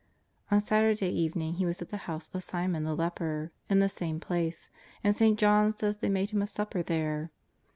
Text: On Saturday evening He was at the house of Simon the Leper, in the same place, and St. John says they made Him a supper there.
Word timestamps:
On 0.49 0.59
Saturday 0.59 1.11
evening 1.11 1.53
He 1.53 1.65
was 1.67 1.79
at 1.79 1.89
the 1.91 1.97
house 2.09 2.27
of 2.33 2.41
Simon 2.43 2.85
the 2.85 2.95
Leper, 2.95 3.51
in 3.69 3.77
the 3.77 3.87
same 3.87 4.19
place, 4.19 4.71
and 5.03 5.15
St. 5.15 5.37
John 5.37 5.71
says 5.77 5.97
they 5.97 6.09
made 6.09 6.31
Him 6.31 6.41
a 6.41 6.47
supper 6.47 6.81
there. 6.81 7.29